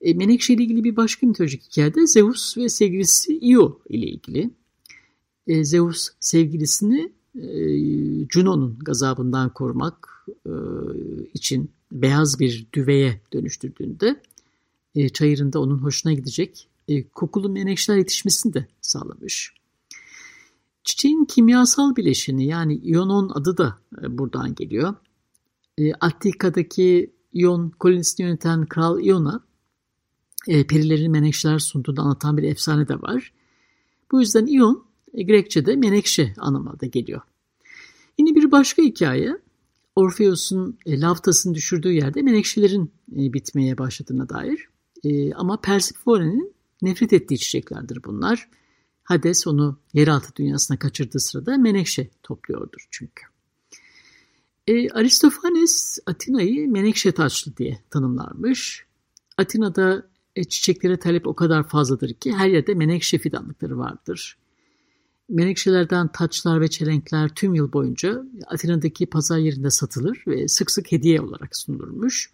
E, 0.01 0.13
Menekşe 0.13 0.53
ile 0.53 0.63
ilgili 0.63 0.83
bir 0.83 0.95
başka 0.95 1.27
mitolojik 1.27 1.63
hikayede 1.63 2.07
Zeus 2.07 2.57
ve 2.57 2.69
sevgilisi 2.69 3.39
Io 3.41 3.79
ile 3.89 4.05
ilgili. 4.05 4.50
E, 5.47 5.63
Zeus 5.63 6.09
sevgilisini 6.19 7.13
e, 7.35 7.49
Juno'nun 8.29 8.79
gazabından 8.79 9.53
korumak 9.53 10.25
e, 10.45 10.51
için 11.33 11.71
beyaz 11.91 12.39
bir 12.39 12.67
düveye 12.73 13.21
dönüştürdüğünde 13.33 14.21
e, 14.95 15.09
çayırında 15.09 15.59
onun 15.59 15.77
hoşuna 15.77 16.13
gidecek 16.13 16.69
e, 16.87 17.09
kokulu 17.09 17.49
menekşeler 17.49 17.97
yetişmesini 17.97 18.53
de 18.53 18.67
sağlamış. 18.81 19.53
Çiçeğin 20.83 21.25
kimyasal 21.25 21.95
bileşeni 21.95 22.45
yani 22.45 22.75
iyonon 22.75 23.31
adı 23.35 23.57
da 23.57 23.77
e, 24.03 24.17
buradan 24.17 24.55
geliyor. 24.55 24.95
E, 25.77 25.93
Attika'daki 25.93 27.13
iyon 27.33 27.69
kolonisini 27.69 28.25
yöneten 28.25 28.65
Kral 28.65 28.99
İyon'a 28.99 29.43
e, 30.47 30.67
perilerin 30.67 31.11
menekşeler 31.11 31.59
sunduğunu 31.59 32.01
anlatan 32.01 32.37
bir 32.37 32.43
efsane 32.43 32.87
de 32.87 33.01
var. 33.01 33.33
Bu 34.11 34.19
yüzden 34.19 34.45
iyon 34.45 34.87
Grekçe'de 35.13 35.75
menekşe 35.75 36.33
anlamına 36.37 36.79
da 36.79 36.85
geliyor. 36.85 37.21
Yine 38.17 38.35
bir 38.35 38.51
başka 38.51 38.81
hikaye 38.81 39.37
Orpheus'un 39.95 40.77
e, 40.85 40.99
laftasını 40.99 41.55
düşürdüğü 41.55 41.91
yerde 41.91 42.21
menekşelerin 42.21 42.91
e, 43.11 43.33
bitmeye 43.33 43.77
başladığına 43.77 44.29
dair. 44.29 44.67
E, 45.03 45.33
ama 45.33 45.61
Persephone'nin 45.61 46.53
nefret 46.81 47.13
ettiği 47.13 47.37
çiçeklerdir 47.37 48.03
bunlar. 48.03 48.49
Hades 49.03 49.47
onu 49.47 49.79
yeraltı 49.93 50.35
dünyasına 50.35 50.79
kaçırdığı 50.79 51.19
sırada 51.19 51.57
menekşe 51.57 52.09
topluyordur 52.23 52.87
çünkü. 52.91 53.23
E, 54.67 54.89
Aristofanes 54.89 55.99
Atina'yı 56.05 56.71
menekşe 56.71 57.11
taçlı 57.11 57.57
diye 57.57 57.79
tanımlarmış. 57.89 58.85
Atina'da 59.37 60.07
e, 60.35 60.43
çiçeklere 60.43 60.97
talep 60.97 61.27
o 61.27 61.35
kadar 61.35 61.67
fazladır 61.67 62.13
ki 62.13 62.33
her 62.33 62.47
yerde 62.49 62.73
menekşe 62.73 63.17
fidanlıkları 63.17 63.77
vardır. 63.77 64.37
Menekşelerden 65.29 66.07
taçlar 66.07 66.62
ve 66.62 66.67
çelenkler 66.67 67.29
tüm 67.29 67.53
yıl 67.53 67.74
boyunca 67.74 68.25
Atina'daki 68.48 69.05
pazar 69.05 69.38
yerinde 69.38 69.69
satılır 69.69 70.24
ve 70.27 70.48
sık 70.48 70.72
sık 70.72 70.91
hediye 70.91 71.22
olarak 71.22 71.57
sunulurmuş. 71.57 72.31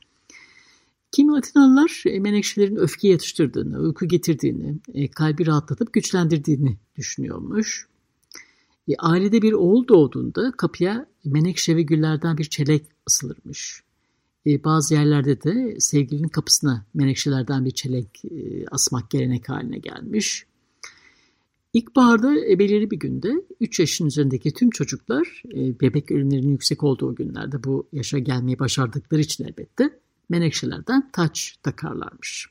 Kimi 1.12 1.38
Atinalılar 1.38 2.04
e, 2.06 2.20
menekşelerin 2.20 2.76
öfke 2.76 3.08
yatıştırdığını, 3.08 3.80
uyku 3.80 4.08
getirdiğini, 4.08 4.76
e, 4.94 5.08
kalbi 5.08 5.48
rahatlatıp 5.48 5.94
güçlendirdiğini 5.94 6.78
düşünüyormuş. 6.98 7.88
E, 8.88 8.96
ailede 9.00 9.42
bir 9.42 9.54
oğul 9.54 9.88
doğduğunda 9.88 10.52
kapıya 10.58 11.06
menekşe 11.26 11.76
ve 11.76 11.82
güllerden 11.82 12.38
bir 12.38 12.46
çelek 12.46 12.86
asılırmış. 13.08 13.84
Bazı 14.46 14.94
yerlerde 14.94 15.44
de 15.44 15.76
sevgilinin 15.80 16.28
kapısına 16.28 16.86
menekşelerden 16.94 17.66
bir 17.66 17.72
çelek 17.72 18.26
e, 18.26 18.66
asmak 18.72 19.10
gelenek 19.10 19.50
haline 19.50 19.78
gelmiş. 19.78 20.46
İlkbaharda 21.74 22.46
ebeleri 22.46 22.92
bir 22.92 23.00
günde 23.00 23.46
3 23.60 23.80
yaşın 23.80 24.06
üzerindeki 24.06 24.54
tüm 24.54 24.70
çocuklar 24.70 25.44
e, 25.54 25.80
bebek 25.80 26.12
ölümlerinin 26.12 26.52
yüksek 26.52 26.84
olduğu 26.84 27.16
günlerde 27.16 27.64
bu 27.64 27.88
yaşa 27.92 28.20
gelmeyi 28.20 28.60
başardıkları 28.60 29.22
için 29.22 29.44
elbette 29.44 30.00
menekşelerden 30.30 31.10
taç 31.12 31.58
takarlarmış. 31.64 32.50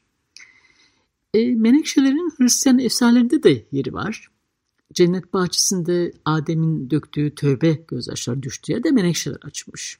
E, 1.34 1.54
menekşelerin 1.54 2.32
Hristiyan 2.38 2.78
efsanelerinde 2.78 3.42
de 3.42 3.66
yeri 3.72 3.92
var. 3.92 4.28
Cennet 4.94 5.32
bahçesinde 5.32 6.12
Adem'in 6.24 6.90
döktüğü 6.90 7.34
tövbe 7.34 7.72
gözyaşları 7.88 8.42
düştüğü 8.42 8.72
yerde 8.72 8.90
menekşeler 8.90 9.38
açmış. 9.42 9.98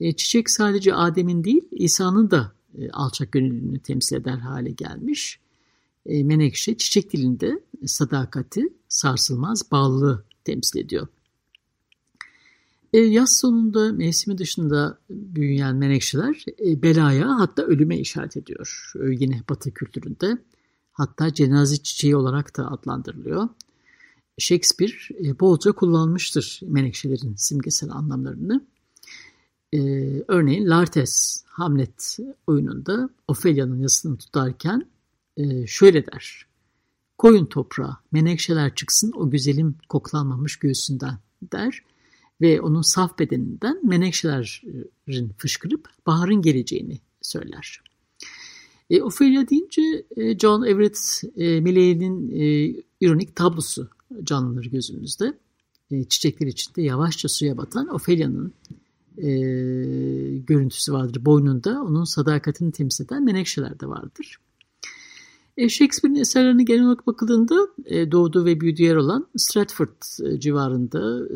E, 0.00 0.16
çiçek 0.16 0.50
sadece 0.50 0.94
Adem'in 0.94 1.44
değil 1.44 1.62
İsa'nın 1.70 2.30
da 2.30 2.52
e, 2.78 2.90
alçak 2.90 3.32
gönüllülüğünü 3.32 3.78
temsil 3.78 4.16
eder 4.16 4.38
hale 4.38 4.70
gelmiş. 4.70 5.40
E, 6.08 6.24
menekşe 6.24 6.76
çiçek 6.76 7.12
dilinde 7.12 7.62
sadakati, 7.86 8.68
sarsılmaz 8.88 9.70
bağlılığı 9.72 10.24
temsil 10.44 10.78
ediyor. 10.78 11.08
E, 12.92 12.98
yaz 12.98 13.36
sonunda 13.36 13.92
mevsimi 13.92 14.38
dışında 14.38 14.98
büyüyen 15.10 15.76
menekşeler 15.76 16.44
e, 16.66 16.82
belaya 16.82 17.40
hatta 17.40 17.62
ölüme 17.62 17.98
işaret 17.98 18.36
ediyor. 18.36 18.92
E, 18.94 19.10
yine 19.10 19.42
batı 19.48 19.70
kültüründe. 19.70 20.38
Hatta 20.92 21.34
cenaze 21.34 21.76
çiçeği 21.76 22.16
olarak 22.16 22.56
da 22.56 22.70
adlandırılıyor. 22.70 23.48
Shakespeare 24.38 24.92
e, 25.24 25.40
bolca 25.40 25.72
kullanmıştır 25.72 26.60
menekşelerin 26.62 27.34
simgesel 27.36 27.90
anlamlarını. 27.90 28.66
E, 29.72 29.78
örneğin 30.28 30.70
Lartes 30.70 31.44
Hamlet 31.46 32.18
oyununda 32.46 33.10
Ophelia'nın 33.28 33.78
yasını 33.78 34.18
tutarken 34.18 34.86
e, 35.38 35.66
şöyle 35.66 36.06
der. 36.06 36.46
Koyun 37.18 37.46
toprağa, 37.46 37.96
menekşeler 38.12 38.74
çıksın 38.74 39.12
o 39.16 39.30
güzelim 39.30 39.76
koklanmamış 39.88 40.56
göğsünden 40.56 41.18
der 41.42 41.82
ve 42.40 42.60
onun 42.60 42.82
saf 42.82 43.18
bedeninden 43.18 43.86
menekşelerin 43.86 45.32
fışkırıp 45.38 45.88
baharın 46.06 46.42
geleceğini 46.42 47.00
söyler. 47.22 47.82
E, 48.90 49.02
Ophelia 49.02 49.48
deyince 49.48 50.04
e, 50.16 50.38
John 50.38 50.64
Everett 50.64 51.22
e, 51.36 51.60
Milley'nin 51.60 52.30
e, 52.30 52.74
ironik 53.00 53.36
tablosu 53.36 53.88
canlanır 54.24 54.64
gözümüzde. 54.64 55.38
E, 55.90 56.04
çiçekler 56.04 56.46
içinde 56.46 56.82
yavaşça 56.82 57.28
suya 57.28 57.56
batan 57.56 57.88
Ophelia'nın 57.88 58.52
e, 59.18 59.28
görüntüsü 60.38 60.92
vardır 60.92 61.24
boynunda. 61.24 61.82
Onun 61.82 62.04
sadakatini 62.04 62.72
temsil 62.72 63.04
eden 63.04 63.24
menekşeler 63.24 63.80
de 63.80 63.86
vardır. 63.86 64.38
E, 65.58 65.68
Shakespeare'in 65.68 66.20
eserlerine 66.20 66.62
genel 66.62 66.84
olarak 66.84 67.06
bakıldığında 67.06 67.68
e, 67.84 68.12
doğduğu 68.12 68.44
ve 68.44 68.60
büyüdüğü 68.60 68.82
yer 68.82 68.96
olan 68.96 69.26
Stratford 69.36 70.22
e, 70.24 70.40
civarında 70.40 71.28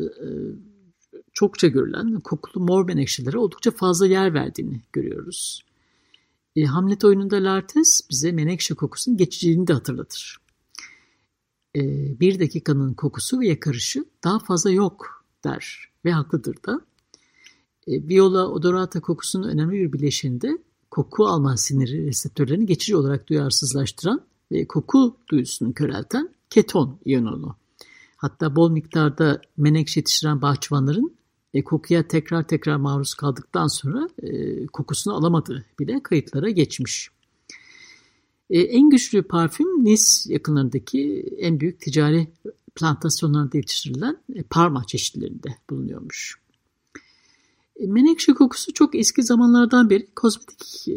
çokça 1.33 1.67
görülen 1.67 2.19
kokulu 2.19 2.63
mor 2.63 2.87
menekşelere 2.87 3.37
oldukça 3.37 3.71
fazla 3.71 4.07
yer 4.07 4.33
verdiğini 4.33 4.81
görüyoruz. 4.93 5.65
Hamlet 6.65 7.03
oyununda 7.03 7.35
Lartes 7.35 8.01
bize 8.09 8.31
menekşe 8.31 8.73
kokusunun 8.73 9.17
geçiciliğini 9.17 9.67
de 9.67 9.73
hatırlatır. 9.73 10.37
Bir 12.19 12.39
dakikanın 12.39 12.93
kokusu 12.93 13.39
ve 13.39 13.47
yakarışı 13.47 14.05
daha 14.23 14.39
fazla 14.39 14.71
yok 14.71 15.25
der 15.43 15.89
ve 16.05 16.11
haklıdır 16.11 16.55
da. 16.67 16.81
E, 17.87 18.07
Viola 18.07 18.47
odorata 18.47 19.01
kokusunun 19.01 19.49
önemli 19.49 19.73
bir 19.73 19.93
bileşinde 19.93 20.57
koku 20.93 21.27
alma 21.27 21.57
siniri 21.57 22.05
reseptörlerini 22.05 22.65
geçici 22.65 22.95
olarak 22.95 23.29
duyarsızlaştıran 23.29 24.21
ve 24.51 24.67
koku 24.67 25.17
duyusunu 25.29 25.73
körelten 25.73 26.29
keton 26.49 26.99
iyonunu. 27.05 27.55
Hatta 28.17 28.55
bol 28.55 28.71
miktarda 28.71 29.41
menekşe 29.57 29.99
yetiştiren 29.99 30.41
bahçıvanların 30.41 31.15
e, 31.53 31.63
kokuya 31.63 32.07
tekrar 32.07 32.47
tekrar 32.47 32.75
maruz 32.75 33.13
kaldıktan 33.13 33.67
sonra 33.67 34.09
e, 34.23 34.65
kokusunu 34.65 35.15
alamadığı 35.15 35.65
bile 35.79 36.03
kayıtlara 36.03 36.49
geçmiş. 36.49 37.09
E, 38.49 38.59
en 38.59 38.89
güçlü 38.89 39.23
parfüm 39.23 39.85
Nice 39.85 40.03
yakınlarındaki 40.25 41.25
en 41.39 41.59
büyük 41.59 41.81
ticari 41.81 42.27
plantasyonlarda 42.75 43.57
yetiştirilen 43.57 44.17
e, 44.35 44.43
parma 44.43 44.83
çeşitlerinde 44.87 45.57
bulunuyormuş. 45.69 46.42
Menekşe 47.87 48.33
kokusu 48.33 48.73
çok 48.73 48.95
eski 48.95 49.23
zamanlardan 49.23 49.89
beri 49.89 50.07
kozmetik 50.15 50.87
e, 50.87 50.91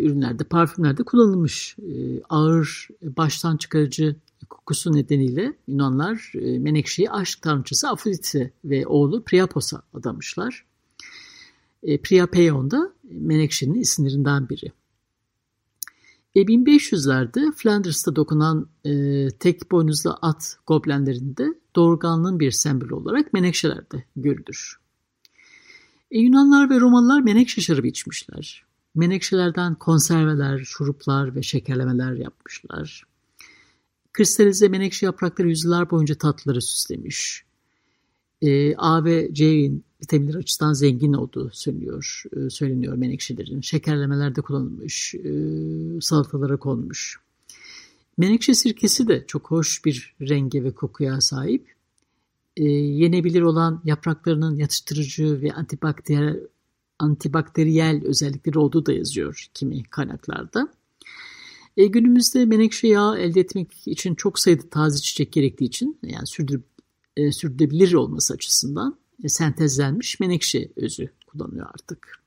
ürünlerde, 0.00 0.44
parfümlerde 0.44 1.02
kullanılmış. 1.02 1.76
E, 1.78 2.22
ağır, 2.28 2.88
baştan 3.02 3.56
çıkarıcı 3.56 4.16
kokusu 4.48 4.92
nedeniyle 4.92 5.52
Yunanlar 5.68 6.32
e, 6.34 6.58
Menekşe'yi 6.58 7.10
aşk 7.10 7.42
tanrıçısı 7.42 7.88
Afrodite 7.88 8.52
ve 8.64 8.86
oğlu 8.86 9.22
Priapos'a 9.22 9.82
adamışlar. 9.94 10.64
E, 11.82 11.98
Priapeion 11.98 12.70
da 12.70 12.92
Menekşe'nin 13.10 13.80
isimlerinden 13.80 14.48
biri. 14.48 14.72
E, 16.34 16.40
1500'lerde 16.40 17.52
Flanders'ta 17.56 18.16
dokunan 18.16 18.68
e, 18.84 19.28
tek 19.30 19.70
boynuzlu 19.70 20.18
at 20.22 20.58
goblenlerinde 20.66 21.54
doğurganlığın 21.76 22.40
bir 22.40 22.50
sembolü 22.50 22.94
olarak 22.94 23.32
menekşelerde 23.32 24.04
görülür. 24.16 24.87
E, 26.10 26.18
Yunanlar 26.18 26.70
ve 26.70 26.80
Romalılar 26.80 27.20
menekşe 27.20 27.60
şarabı 27.60 27.86
içmişler. 27.86 28.64
Menekşelerden 28.94 29.74
konserveler, 29.74 30.58
şuruplar 30.58 31.34
ve 31.34 31.42
şekerlemeler 31.42 32.12
yapmışlar. 32.12 33.04
Kristalize 34.12 34.68
menekşe 34.68 35.06
yaprakları 35.06 35.48
yüzyıllar 35.48 35.90
boyunca 35.90 36.14
tatlıları 36.14 36.62
süslemiş. 36.62 37.44
E, 38.42 38.76
A 38.76 39.04
ve 39.04 39.34
C 39.34 39.70
vitaminler 40.02 40.34
açısından 40.34 40.72
zengin 40.72 41.12
olduğu 41.12 41.50
söyleniyor, 41.52 42.22
e, 42.36 42.50
söyleniyor 42.50 42.96
menekşelerin. 42.96 43.60
Şekerlemelerde 43.60 44.40
kullanılmış, 44.40 45.14
e, 45.14 45.30
salatalara 46.00 46.56
konmuş. 46.56 47.20
Menekşe 48.18 48.54
sirkesi 48.54 49.08
de 49.08 49.24
çok 49.26 49.50
hoş 49.50 49.84
bir 49.84 50.14
renge 50.20 50.64
ve 50.64 50.70
kokuya 50.70 51.20
sahip. 51.20 51.77
E, 52.58 52.64
yenebilir 52.64 53.42
olan 53.42 53.82
yapraklarının 53.84 54.56
yatıştırıcı 54.56 55.42
ve 55.42 55.52
antibakteriyel, 55.52 56.36
antibakteriyel 56.98 58.04
özellikleri 58.04 58.58
olduğu 58.58 58.86
da 58.86 58.92
yazıyor 58.92 59.46
kimi 59.54 59.82
kaynaklarda. 59.82 60.68
E, 61.76 61.86
günümüzde 61.86 62.44
menekşe 62.44 62.88
yağı 62.88 63.18
elde 63.18 63.40
etmek 63.40 63.86
için 63.86 64.14
çok 64.14 64.38
sayıda 64.38 64.68
taze 64.70 64.98
çiçek 64.98 65.32
gerektiği 65.32 65.64
için 65.64 65.98
yani 66.02 66.26
sürdür, 66.26 66.60
e, 67.16 67.32
sürdürülebilir 67.32 67.92
olması 67.92 68.34
açısından 68.34 68.98
e, 69.24 69.28
sentezlenmiş 69.28 70.20
menekşe 70.20 70.68
özü 70.76 71.08
kullanılıyor 71.26 71.66
artık. 71.74 72.22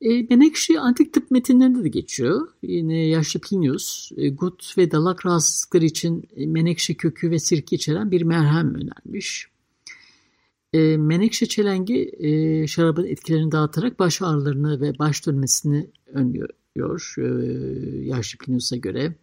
E, 0.00 0.22
menekşe 0.22 0.80
antik 0.80 1.12
tıp 1.12 1.30
metinlerinde 1.30 1.84
de 1.84 1.88
geçiyor. 1.88 2.48
Yine 2.62 3.06
yaşlı 3.06 3.40
Plinius, 3.40 4.12
e, 4.16 4.28
gut 4.28 4.78
ve 4.78 4.90
dalak 4.90 5.26
rahatsızlıkları 5.26 5.84
için 5.84 6.28
e, 6.36 6.46
menekşe 6.46 6.94
kökü 6.94 7.30
ve 7.30 7.38
sirke 7.38 7.76
içeren 7.76 8.10
bir 8.10 8.22
merhem 8.22 8.74
önermiş. 8.74 9.48
E, 10.72 10.96
menekşe 10.96 11.46
çelengi 11.46 12.12
e, 12.18 12.66
şarabın 12.66 13.04
etkilerini 13.04 13.52
dağıtarak 13.52 13.98
baş 13.98 14.22
ağrılarını 14.22 14.80
ve 14.80 14.98
baş 14.98 15.26
dönmesini 15.26 15.90
önlüyor 16.06 16.48
e, 17.18 17.24
yaşlı 18.04 18.38
Plinius'a 18.38 18.76
göre. 18.76 19.14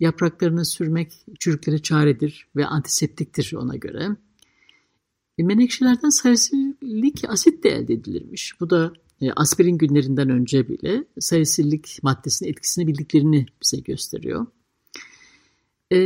Yapraklarını 0.00 0.64
sürmek 0.64 1.12
çürüklere 1.38 1.78
çaredir 1.78 2.48
ve 2.56 2.66
antiseptiktir 2.66 3.52
ona 3.56 3.76
göre. 3.76 4.08
E, 5.38 5.42
menekşelerden 5.42 6.08
salisilik 6.08 7.24
asit 7.28 7.64
de 7.64 7.68
elde 7.68 7.94
edilirmiş. 7.94 8.60
Bu 8.60 8.70
da 8.70 8.92
aspirin 9.36 9.78
günlerinden 9.78 10.30
önce 10.30 10.68
bile 10.68 11.04
salisilik 11.20 11.98
maddesinin 12.02 12.50
etkisini 12.50 12.86
bildiklerini 12.86 13.46
bize 13.62 13.80
gösteriyor. 13.80 14.46
E, 15.92 15.98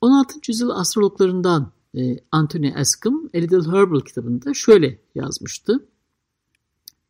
16. 0.00 0.34
yüzyıl 0.48 0.70
astrologlarından 0.70 1.72
e, 1.96 2.16
Anthony 2.32 2.72
Ascom, 2.76 3.30
A 3.34 3.38
Little 3.38 3.72
Herbal 3.72 4.00
kitabında 4.00 4.54
şöyle 4.54 4.98
yazmıştı 5.14 5.86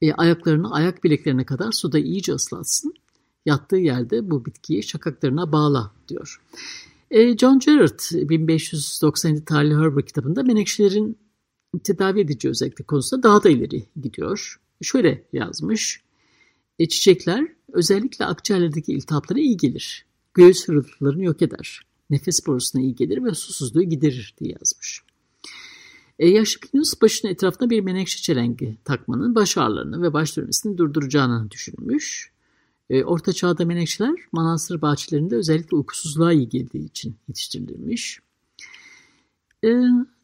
e, 0.03 0.13
ayaklarını 0.13 0.73
ayak 0.73 1.05
bileklerine 1.05 1.47
kadar 1.47 1.73
suda 1.73 1.99
iyice 1.99 2.33
ıslatsın. 2.33 2.95
Yattığı 3.47 3.77
yerde 3.77 4.31
bu 4.31 4.45
bitkiyi 4.45 4.83
şakaklarına 4.83 5.53
bağla 5.53 5.93
diyor. 6.09 6.43
E, 7.11 7.37
John 7.37 7.59
Gerard 7.59 8.29
1597 8.29 9.45
tarihli 9.45 9.75
Herbal 9.75 10.03
kitabında 10.03 10.43
menekşelerin 10.43 11.19
tedavi 11.85 12.21
edici 12.21 12.49
özellikle 12.49 12.85
konusunda 12.85 13.23
daha 13.23 13.43
da 13.43 13.49
ileri 13.49 13.87
gidiyor. 14.03 14.61
Şöyle 14.83 15.25
yazmış. 15.33 16.01
E, 16.79 16.89
çiçekler 16.89 17.49
özellikle 17.73 18.25
akciğerlerdeki 18.25 18.93
iltihaplara 18.93 19.39
iyi 19.39 19.57
gelir. 19.57 20.07
Göğüs 20.35 20.69
hırıltılarını 20.69 21.25
yok 21.25 21.43
eder. 21.43 21.81
Nefes 22.11 22.47
borusuna 22.47 22.83
iyi 22.83 22.95
gelir 22.95 23.25
ve 23.25 23.35
susuzluğu 23.35 23.83
giderir 23.83 24.35
diye 24.41 24.53
yazmış. 24.61 25.03
E, 26.19 26.29
yaşlı 26.29 26.61
Plinius 26.61 27.01
başının 27.03 27.33
etrafına 27.33 27.71
bir 27.71 27.81
menekşe 27.81 28.19
çelengi 28.19 28.77
takmanın 28.85 29.35
baş 29.35 29.59
ağrılarını 29.59 30.03
ve 30.03 30.13
baş 30.13 30.37
dönmesini 30.37 30.79
durduracağını 30.79 31.51
düşünmüş. 31.51 32.31
E, 32.91 33.05
Orta 33.05 33.33
çağda 33.33 33.65
menekşeler 33.65 34.15
manastır 34.33 34.83
bahçelerinde 34.83 35.37
özellikle 35.37 35.77
uykusuzluğa 35.77 36.33
iyi 36.33 36.49
geldiği 36.49 36.85
için 36.85 37.17
yetiştirilmiş. 37.29 38.21
E, 39.65 39.69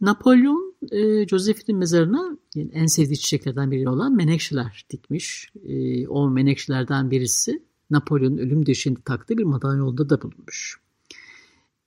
Napolyon 0.00 0.71
e, 0.90 1.28
Josephine'in 1.28 1.78
mezarına 1.78 2.38
yani 2.54 2.70
en 2.72 2.86
sevdiği 2.86 3.18
çiçeklerden 3.18 3.70
biri 3.70 3.88
olan 3.88 4.16
menekşeler 4.16 4.86
dikmiş. 4.90 5.52
E, 5.64 6.06
o 6.08 6.30
menekşelerden 6.30 7.10
birisi 7.10 7.62
Napolyon'un 7.90 8.38
ölüm 8.38 8.66
döşeğinde 8.66 9.00
taktığı 9.04 9.38
bir 9.38 9.44
madalyonda 9.44 10.10
da 10.10 10.22
bulunmuş. 10.22 10.80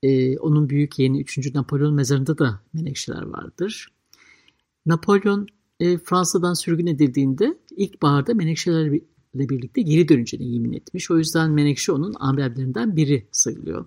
E, 0.04 0.38
onun 0.38 0.70
büyük 0.70 1.00
yeğeni 1.00 1.22
3. 1.22 1.54
Napolyon 1.56 1.94
mezarında 1.94 2.38
da 2.38 2.62
menekşeler 2.74 3.22
vardır. 3.22 3.88
Napolyon 4.86 5.48
e, 5.80 5.98
Fransa'dan 5.98 6.54
sürgün 6.54 6.88
edildiğinde 6.88 7.58
ilkbaharda 7.78 8.34
menekşelerle 8.34 9.02
birlikte 9.34 9.82
geri 9.82 10.08
döneceğini 10.08 10.54
yemin 10.54 10.74
etmiş. 10.74 11.12
O 11.12 11.18
yüzden 11.18 11.52
menekşe 11.52 11.92
onun 11.92 12.14
amblemlerinden 12.20 12.96
biri 12.96 13.28
sayılıyor. 13.32 13.86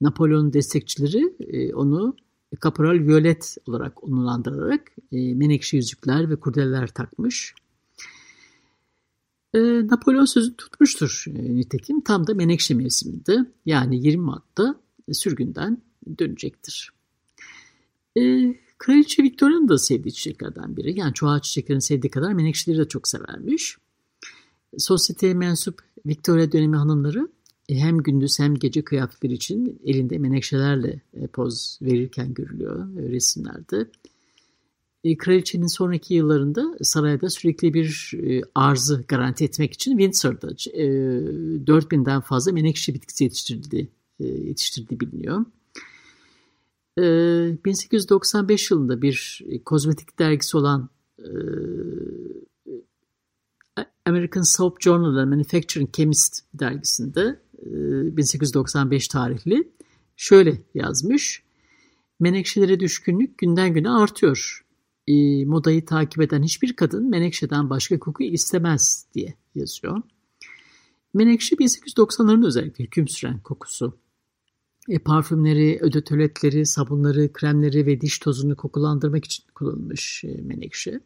Napolyon'un 0.00 0.52
destekçileri 0.52 1.34
e, 1.40 1.74
onu 1.74 2.16
Kaporal 2.56 3.06
Violet 3.06 3.56
olarak 3.66 4.04
onurlandırarak 4.04 4.92
e, 5.12 5.34
menekşe 5.34 5.76
yüzükler 5.76 6.30
ve 6.30 6.36
kurdeleler 6.36 6.88
takmış. 6.88 7.54
E, 9.54 9.58
Napolyon 9.86 10.24
sözünü 10.24 10.56
tutmuştur 10.56 11.24
e, 11.28 11.54
nitekim. 11.56 12.00
Tam 12.00 12.26
da 12.26 12.34
menekşe 12.34 12.74
mevsiminde 12.74 13.36
yani 13.66 14.06
20 14.06 14.22
Mart'ta 14.22 14.80
sürgünden 15.12 15.82
dönecektir. 16.18 16.92
E, 18.16 18.54
Kraliçe 18.78 19.22
Victoria'nın 19.22 19.68
da 19.68 19.78
sevdiği 19.78 20.12
çiçeklerden 20.12 20.76
biri. 20.76 20.98
Yani 20.98 21.14
çoğu 21.14 21.40
çiçeklerin 21.40 21.78
sevdiği 21.78 22.10
kadar 22.10 22.32
menekşeleri 22.32 22.78
de 22.78 22.88
çok 22.88 23.08
severmiş. 23.08 23.76
Sosyeteye 24.78 25.34
mensup 25.34 25.82
Victoria 26.06 26.52
dönemi 26.52 26.76
hanımları 26.76 27.20
e, 27.20 27.39
hem 27.74 27.98
gündüz 27.98 28.38
hem 28.38 28.54
gece 28.54 28.82
kıyafetleri 28.82 29.32
için 29.32 29.80
elinde 29.84 30.18
menekşelerle 30.18 31.00
e, 31.14 31.26
poz 31.26 31.78
verirken 31.82 32.34
görülüyor 32.34 32.96
resimlerde. 32.96 33.90
E, 35.04 35.16
kraliçenin 35.16 35.66
sonraki 35.66 36.14
yıllarında 36.14 36.76
sarayda 36.82 37.30
sürekli 37.30 37.74
bir 37.74 38.14
arzı 38.54 39.04
garanti 39.08 39.44
etmek 39.44 39.72
için 39.72 39.90
Windsor'da 39.90 40.46
4000'den 40.46 42.20
fazla 42.20 42.52
menekşe 42.52 42.94
bitkisi 42.94 43.24
yetiştirildi, 43.24 43.88
yetiştirdiği 44.18 45.00
biliniyor. 45.00 45.44
1895 46.98 48.70
yılında 48.70 49.02
bir 49.02 49.44
kozmetik 49.64 50.18
dergisi 50.18 50.56
olan 50.56 50.88
American 54.06 54.42
Soap 54.42 54.80
Journal 54.80 55.16
and 55.16 55.30
Manufacturing 55.30 55.92
Chemist 55.92 56.44
dergisinde 56.54 57.40
1895 57.62 59.08
tarihli 59.08 59.68
şöyle 60.16 60.62
yazmış. 60.74 61.42
Menekşelere 62.20 62.80
düşkünlük 62.80 63.38
günden 63.38 63.74
güne 63.74 63.90
artıyor. 63.90 64.64
E, 65.06 65.44
modayı 65.44 65.84
takip 65.84 66.22
eden 66.22 66.42
hiçbir 66.42 66.76
kadın 66.76 67.10
menekşeden 67.10 67.70
başka 67.70 67.98
koku 67.98 68.22
istemez 68.22 69.06
diye 69.14 69.34
yazıyor. 69.54 70.02
Menekşe 71.14 71.56
1890'ların 71.56 72.46
özellikle 72.46 72.84
hüküm 72.84 73.08
süren 73.08 73.40
kokusu. 73.40 73.98
E, 74.88 74.98
parfümleri, 74.98 75.78
ödötöletleri, 75.80 76.66
sabunları, 76.66 77.32
kremleri 77.32 77.86
ve 77.86 78.00
diş 78.00 78.18
tozunu 78.18 78.56
kokulandırmak 78.56 79.24
için 79.24 79.44
kullanılmış 79.54 80.24
e, 80.24 80.42
menekşe. 80.42 81.00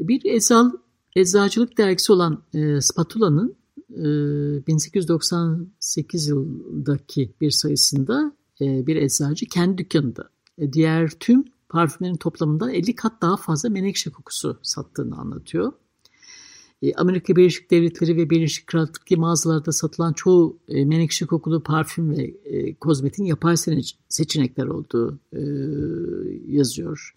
Bir 0.00 0.24
eczal, 0.24 0.70
eczacılık 1.16 1.78
dergisi 1.78 2.12
olan 2.12 2.42
e, 2.54 2.80
Spatula'nın 2.80 3.61
1898 3.96 6.28
yıldaki 6.28 7.30
bir 7.40 7.50
sayısında 7.50 8.32
bir 8.60 8.96
eczacı 8.96 9.46
kendi 9.46 9.78
dükkanında 9.78 10.30
diğer 10.72 11.10
tüm 11.10 11.44
parfümlerin 11.68 12.16
toplamından 12.16 12.70
50 12.70 12.94
kat 12.94 13.22
daha 13.22 13.36
fazla 13.36 13.68
menekşe 13.68 14.10
kokusu 14.10 14.58
sattığını 14.62 15.16
anlatıyor. 15.16 15.72
Amerika 16.96 17.36
Birleşik 17.36 17.70
Devletleri 17.70 18.16
ve 18.16 18.30
Birleşik 18.30 18.66
Krallık'taki 18.66 19.16
mağazalarda 19.16 19.72
satılan 19.72 20.12
çoğu 20.12 20.58
menekşe 20.68 21.26
kokulu 21.26 21.62
parfüm 21.62 22.10
ve 22.10 22.34
kozmetin 22.80 23.24
yapay 23.24 23.56
seçenekler 24.08 24.66
olduğu 24.66 25.18
yazıyor. 26.46 27.14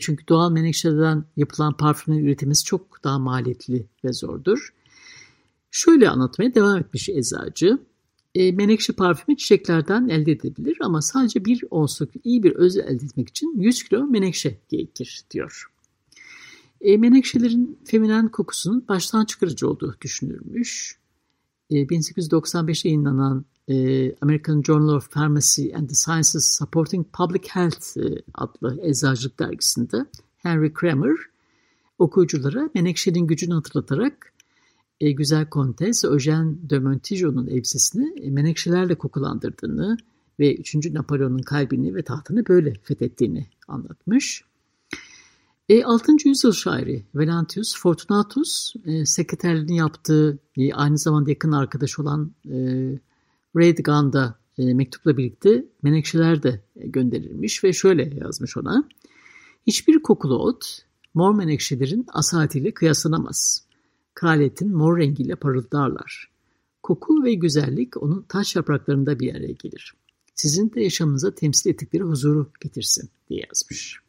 Çünkü 0.00 0.28
doğal 0.28 0.50
menekşeden 0.50 1.24
yapılan 1.36 1.76
parfümün 1.76 2.24
üretilmesi 2.24 2.64
çok 2.64 3.04
daha 3.04 3.18
maliyetli 3.18 3.86
ve 4.04 4.12
zordur. 4.12 4.74
Şöyle 5.74 6.08
anlatmaya 6.08 6.54
devam 6.54 6.78
etmiş 6.78 7.08
eczacı. 7.08 7.78
E, 8.34 8.52
menekşe 8.52 8.92
parfümü 8.92 9.36
çiçeklerden 9.36 10.08
elde 10.08 10.32
edilebilir 10.32 10.76
ama 10.80 11.02
sadece 11.02 11.44
bir 11.44 11.64
onsluk 11.70 12.10
iyi 12.24 12.42
bir 12.42 12.52
öz 12.52 12.76
elde 12.76 13.04
etmek 13.04 13.28
için 13.28 13.60
100 13.60 13.82
kilo 13.82 14.06
menekşe 14.06 14.58
gerekir 14.68 15.22
diyor. 15.30 15.66
E, 16.80 16.96
menekşelerin 16.96 17.78
feminen 17.84 18.28
kokusunun 18.28 18.84
baştan 18.88 19.24
çıkarıcı 19.24 19.68
olduğu 19.68 19.96
düşünülmüş. 20.00 20.98
E, 21.70 21.74
1895'te 21.74 22.88
yayınlanan 22.88 23.44
e, 23.68 23.74
American 24.16 24.62
Journal 24.62 24.94
of 24.94 25.10
Pharmacy 25.10 25.74
and 25.74 25.88
the 25.88 25.94
Sciences 25.94 26.58
Supporting 26.58 27.06
Public 27.12 27.48
Health 27.48 27.96
e, 27.96 28.22
adlı 28.34 28.78
eczacılık 28.82 29.38
dergisinde 29.38 30.06
Henry 30.36 30.72
Kramer 30.72 31.16
okuyuculara 31.98 32.70
menekşenin 32.74 33.26
gücünü 33.26 33.54
hatırlatarak 33.54 34.31
e, 35.02 35.12
güzel 35.12 35.46
kontes 35.46 36.04
Eugène 36.04 36.70
de 36.70 36.78
Montijo'nun 36.78 37.46
elbisesini 37.46 38.20
e, 38.20 38.30
menekşelerle 38.30 38.94
kokulandırdığını 38.94 39.96
ve 40.40 40.56
3. 40.56 40.74
Napolyon'un 40.74 41.42
kalbini 41.42 41.94
ve 41.94 42.02
tahtını 42.02 42.46
böyle 42.48 42.74
fethettiğini 42.82 43.46
anlatmış. 43.68 44.44
E, 45.68 45.84
6. 45.84 46.12
yüzyıl 46.24 46.52
şairi 46.52 47.04
Valentius 47.14 47.78
Fortunatus 47.78 48.74
e, 48.84 49.06
sekreterliğini 49.06 49.76
yaptığı 49.76 50.38
e, 50.56 50.72
aynı 50.72 50.98
zamanda 50.98 51.30
yakın 51.30 51.52
arkadaş 51.52 51.98
olan 51.98 52.32
e, 52.44 52.56
Redgan'da 53.56 54.38
e, 54.58 54.74
mektupla 54.74 55.16
birlikte 55.16 55.64
menekşeler 55.82 56.42
de 56.42 56.60
gönderilmiş 56.76 57.64
ve 57.64 57.72
şöyle 57.72 58.14
yazmış 58.20 58.56
ona. 58.56 58.88
Hiçbir 59.66 60.02
kokulu 60.02 60.38
ot 60.38 60.78
mor 61.14 61.34
menekşelerin 61.34 62.06
asaletiyle 62.12 62.74
kıyaslanamaz. 62.74 63.71
Kraliyetin 64.14 64.76
mor 64.76 64.98
rengiyle 64.98 65.36
parıldarlar. 65.36 66.30
Koku 66.82 67.24
ve 67.24 67.34
güzellik 67.34 68.02
onun 68.02 68.22
taş 68.22 68.56
yapraklarında 68.56 69.20
bir 69.20 69.34
araya 69.34 69.52
gelir. 69.52 69.94
Sizin 70.34 70.72
de 70.72 70.80
yaşamınıza 70.80 71.34
temsil 71.34 71.70
ettikleri 71.70 72.02
huzuru 72.02 72.50
getirsin 72.60 73.10
diye 73.28 73.44
yazmış. 73.48 74.00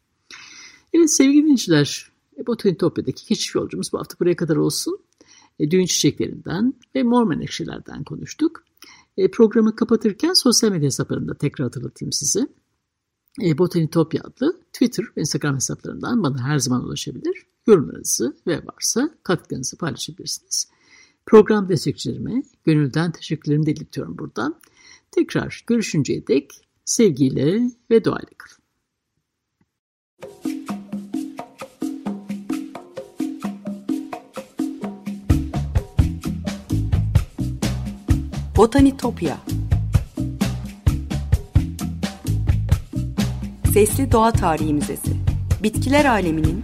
Evet 0.93 1.11
sevgili 1.11 1.41
dinleyiciler, 1.41 2.11
Botanitopya'daki 2.47 3.25
keşif 3.25 3.55
yolcumuz 3.55 3.93
bu 3.93 3.99
hafta 3.99 4.19
buraya 4.19 4.35
kadar 4.35 4.55
olsun. 4.55 4.99
E, 5.59 5.71
düğün 5.71 5.85
çiçeklerinden 5.85 6.73
ve 6.95 7.03
mor 7.03 7.27
menekşelerden 7.27 8.03
konuştuk. 8.03 8.63
E, 9.17 9.31
programı 9.31 9.75
kapatırken 9.75 10.33
sosyal 10.33 10.71
medya 10.71 10.85
hesaplarında 10.85 11.37
tekrar 11.37 11.63
hatırlatayım 11.65 12.11
size. 12.11 12.47
E, 13.43 13.57
Botanitopya 13.57 14.21
adlı 14.23 14.59
Twitter 14.73 15.05
ve 15.17 15.21
Instagram 15.21 15.55
hesaplarından 15.55 16.23
bana 16.23 16.47
her 16.47 16.59
zaman 16.59 16.83
ulaşabilir 16.85 17.45
yorumlarınızı 17.67 18.37
ve 18.47 18.61
varsa 18.65 19.09
katkılarınızı 19.23 19.77
paylaşabilirsiniz. 19.77 20.67
Program 21.25 21.69
destekçilerime 21.69 22.43
gönülden 22.65 23.11
teşekkürlerimi 23.11 23.65
de 23.65 23.71
iletiyorum 23.71 24.17
buradan. 24.17 24.59
Tekrar 25.11 25.63
görüşünceye 25.67 26.27
dek 26.27 26.51
sevgiyle 26.85 27.71
ve 27.91 28.03
duayla 28.03 28.29
kalın. 28.37 28.63
Botanitopya 38.57 39.37
Sesli 43.73 44.11
Doğa 44.11 44.31
Tarihi 44.31 44.73
Müzesi 44.73 45.13
Bitkiler 45.63 46.05
aleminin 46.05 46.63